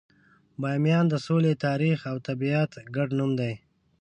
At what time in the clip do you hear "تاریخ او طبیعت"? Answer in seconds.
1.65-2.71